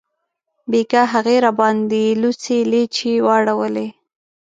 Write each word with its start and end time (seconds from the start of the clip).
بیګاه 0.71 1.11
هغې 1.13 1.35
راباندې 1.45 2.05
لوڅې 2.21 2.57
لیچې 2.71 3.13
واړولې 3.25 3.87